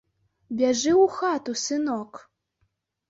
Бяжы 0.61 0.93
ў 0.93 1.05
хату, 1.17 1.51
сынок. 1.67 2.11